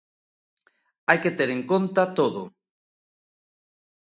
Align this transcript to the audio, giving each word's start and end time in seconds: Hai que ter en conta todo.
Hai 1.07 1.17
que 1.23 1.35
ter 1.37 1.49
en 1.57 1.61
conta 1.71 2.03
todo. 2.17 2.41